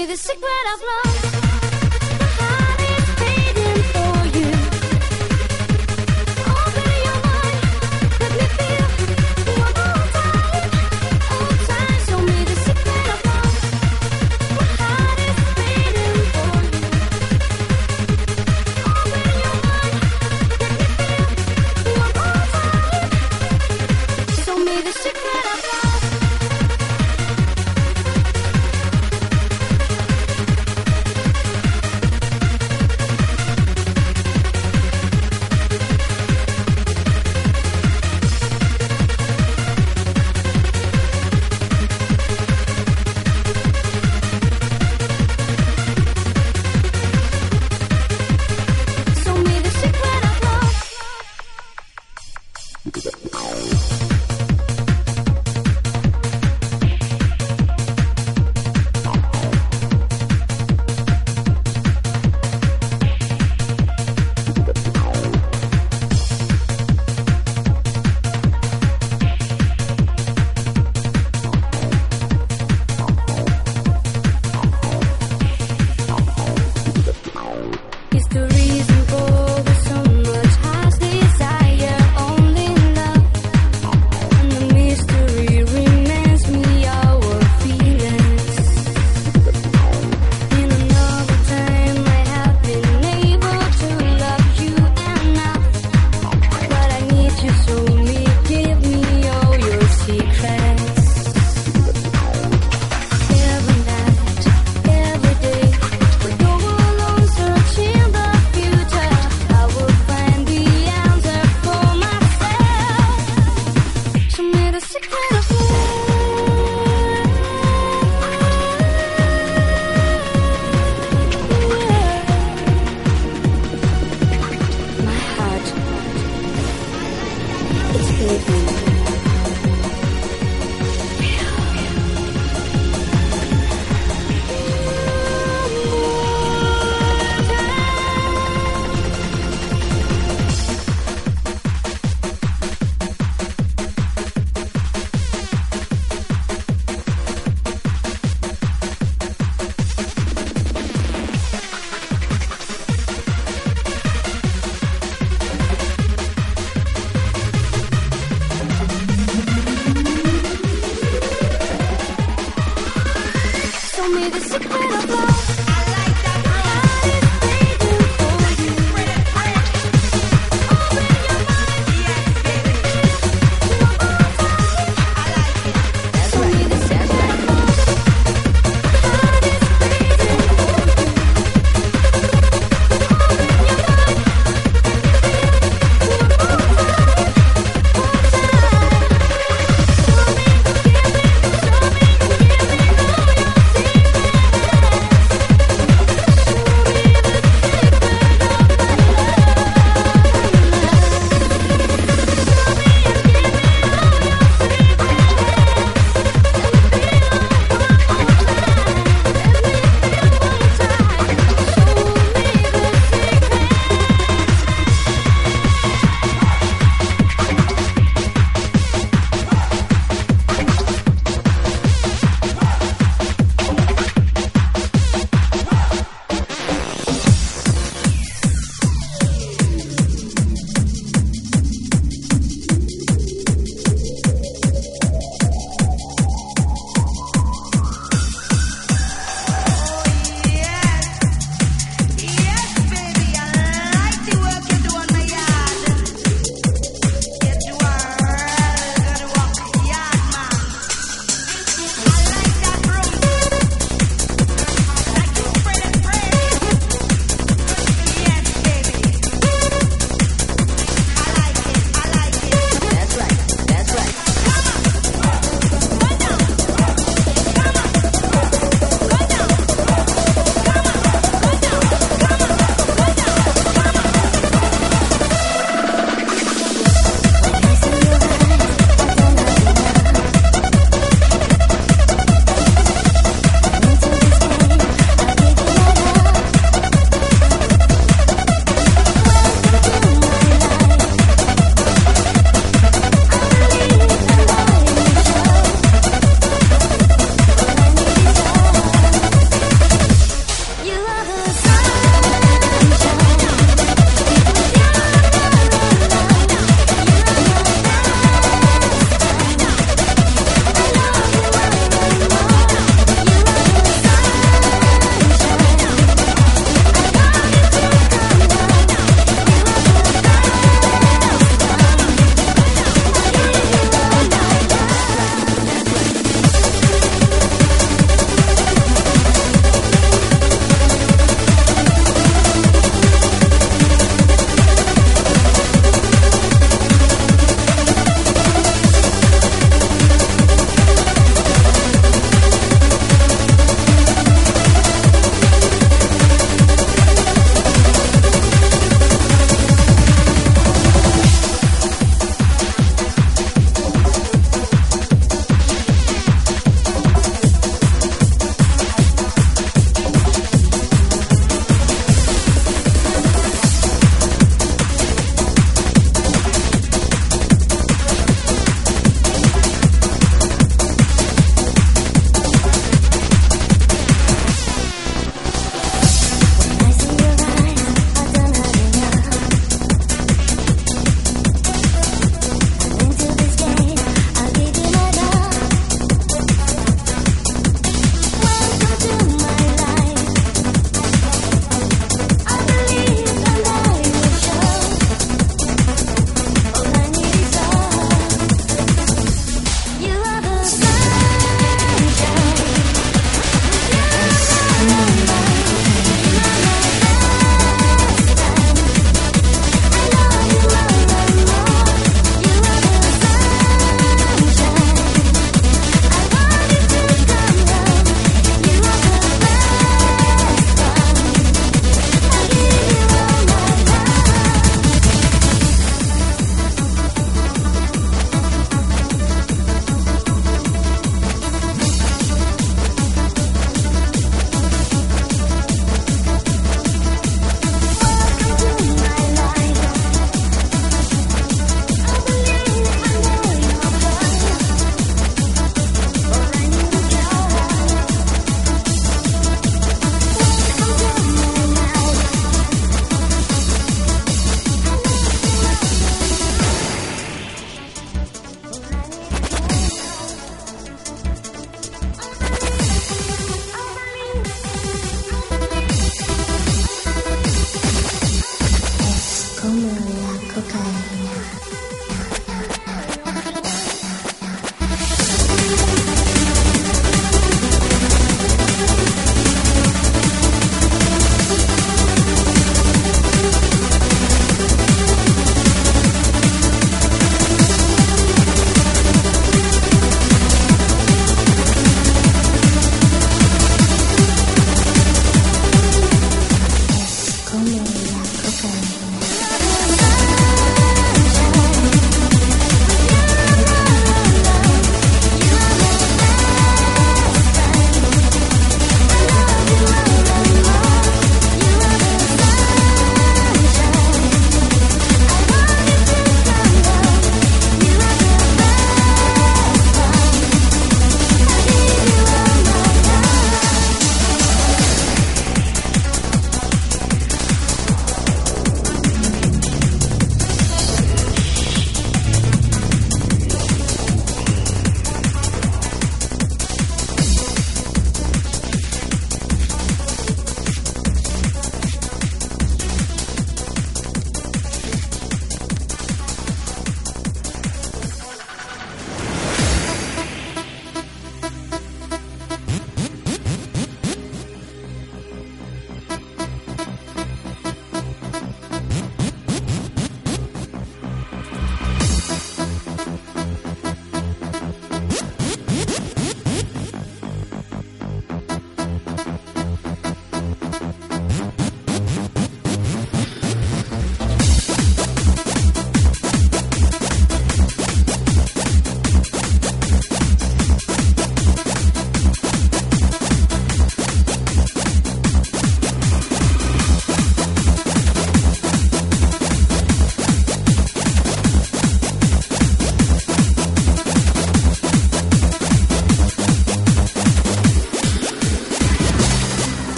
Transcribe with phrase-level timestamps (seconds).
[0.00, 1.09] Is the secret only love?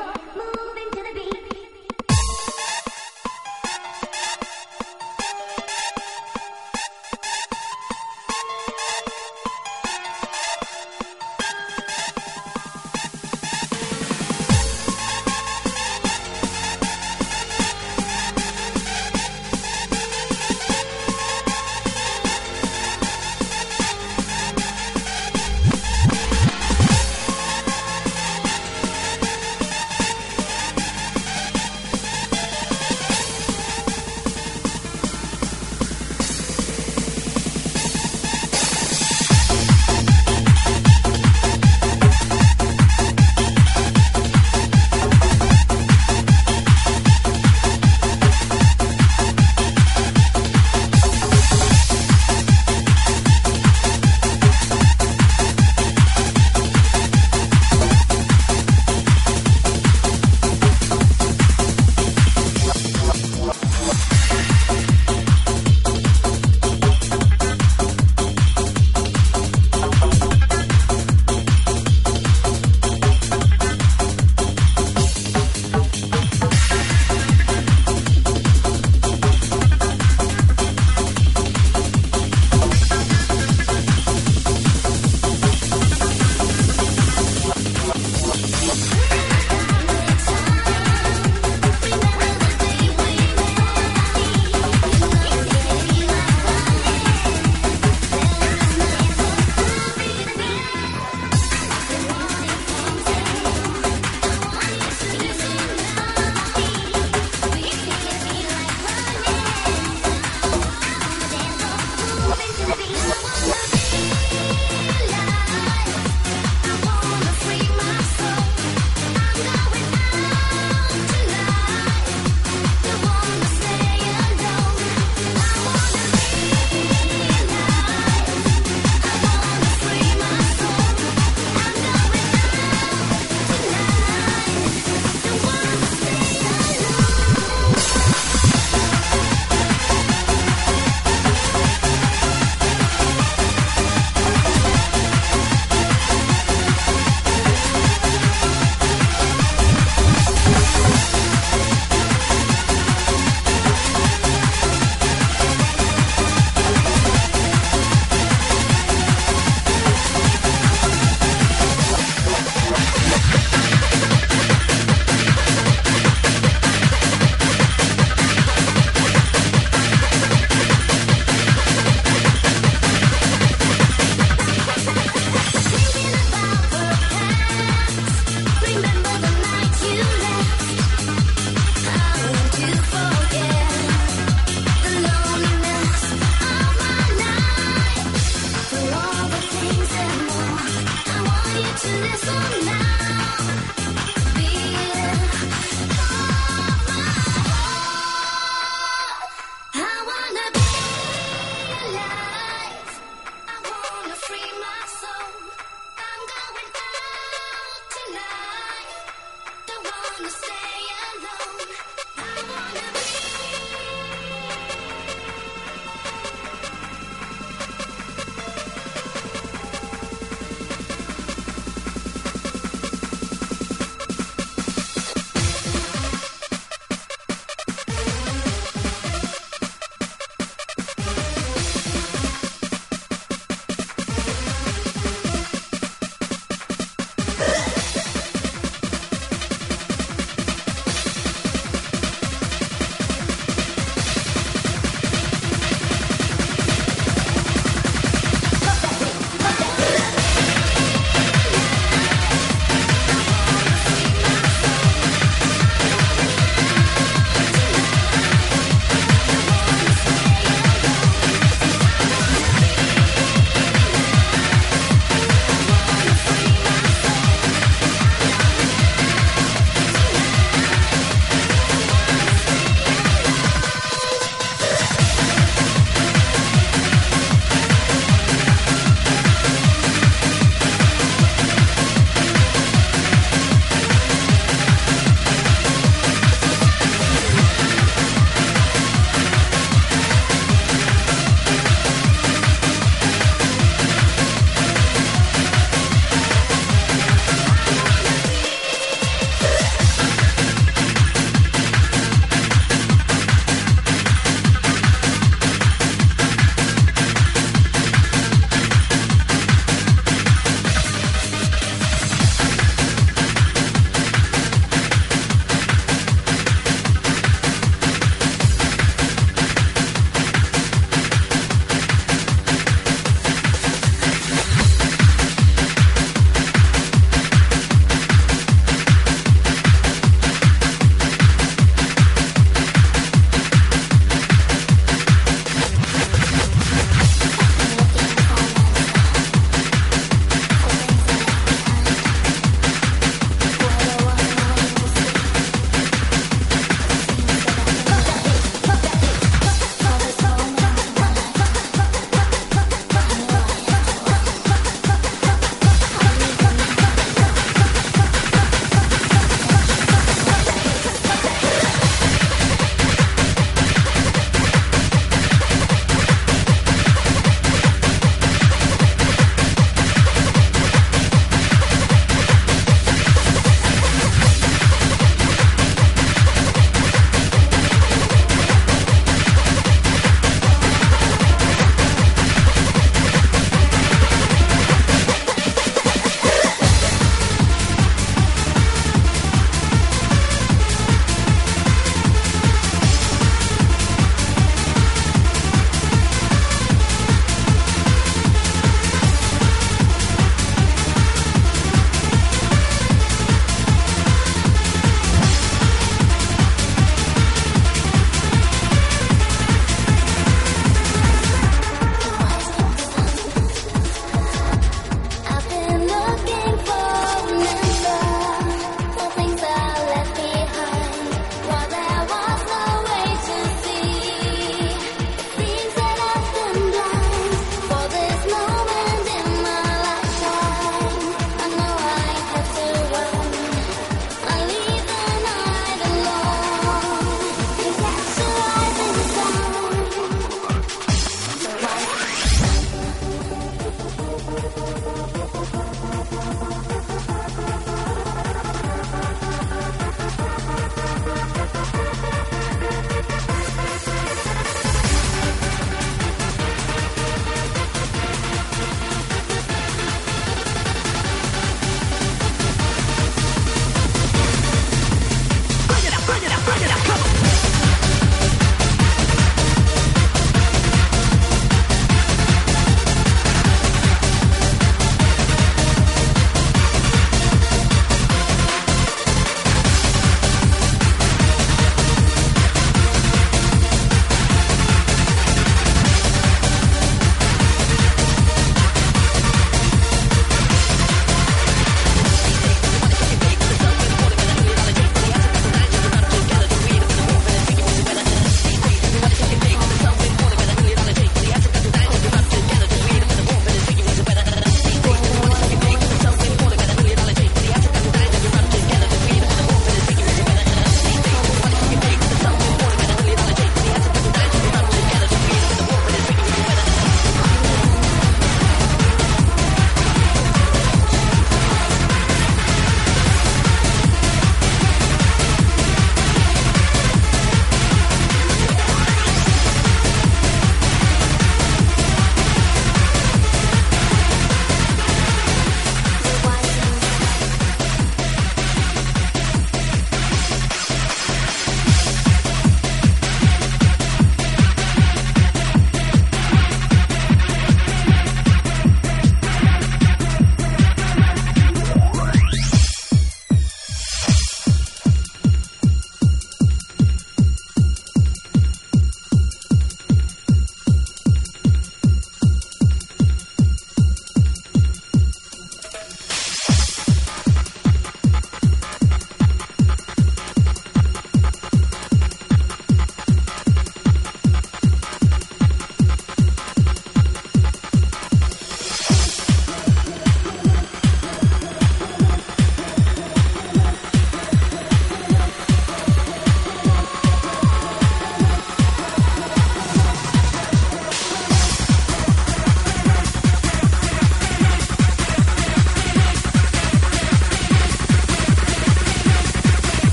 [0.00, 0.79] Move it.